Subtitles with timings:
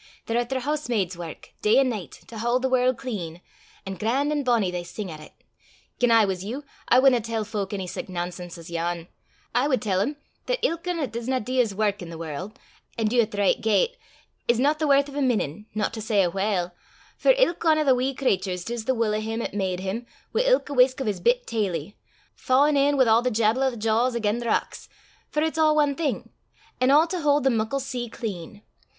[0.25, 3.39] They're at their hoosemaid's wark, day an' nicht, to haud the warl' clean,
[3.85, 5.31] an' gran'; an' bonnie they sing at it.
[5.99, 9.09] Gien I was you, I wadna tell fowk any sic nonsense as yon;
[9.53, 10.15] I wad tell them
[10.47, 12.51] 'at ilk ane 'at disna dee his wark i' the warl',
[12.97, 13.95] an' dee 't the richt gait,
[14.51, 16.71] 's no the worth o' a minnin, no to say a whaul,
[17.15, 20.07] for ilk ane o' thae wee craturs dis the wull o' him 'at made 'im
[20.33, 21.93] wi' ilka whisk o' his bit tailie,
[22.33, 24.89] fa'in' in wi' a' the jabble o' the jaws again' the rocks,
[25.29, 26.31] for it's a' ae thing
[26.79, 28.63] an' a' to haud the muckle sea clean.